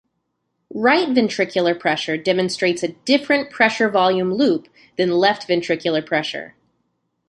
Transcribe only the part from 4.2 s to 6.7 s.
loop than left ventricular pressure.